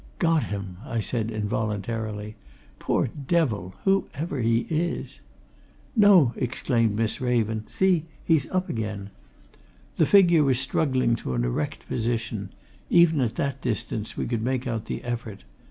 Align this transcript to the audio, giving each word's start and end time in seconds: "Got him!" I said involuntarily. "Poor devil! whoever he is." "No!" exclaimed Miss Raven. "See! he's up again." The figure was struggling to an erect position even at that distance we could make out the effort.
"Got 0.17 0.45
him!" 0.45 0.77
I 0.83 0.99
said 0.99 1.29
involuntarily. 1.29 2.35
"Poor 2.79 3.11
devil! 3.27 3.75
whoever 3.83 4.41
he 4.41 4.65
is." 4.67 5.19
"No!" 5.95 6.33
exclaimed 6.37 6.95
Miss 6.95 7.21
Raven. 7.21 7.65
"See! 7.67 8.07
he's 8.25 8.49
up 8.49 8.67
again." 8.67 9.11
The 9.97 10.07
figure 10.07 10.43
was 10.43 10.57
struggling 10.57 11.15
to 11.17 11.35
an 11.35 11.43
erect 11.45 11.87
position 11.87 12.49
even 12.89 13.21
at 13.21 13.35
that 13.35 13.61
distance 13.61 14.17
we 14.17 14.25
could 14.25 14.41
make 14.41 14.65
out 14.65 14.85
the 14.85 15.03
effort. 15.03 15.43